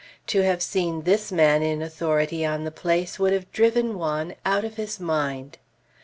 [0.33, 4.65] To have seen this man in authority on the place, would have driven Juan out
[4.65, 5.59] of his mind.